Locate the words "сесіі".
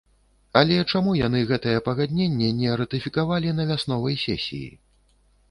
4.25-4.67